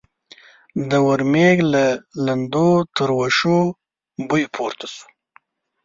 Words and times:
د 0.89 0.91
ورمېږ 1.07 1.57
له 1.73 1.83
لندو 2.25 2.69
تروشو 2.95 3.57
بوی 4.27 4.43
پورته 4.55 4.85
شو. 4.93 5.05